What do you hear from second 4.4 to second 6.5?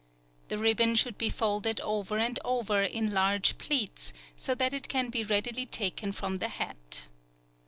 that it can be readily taken from the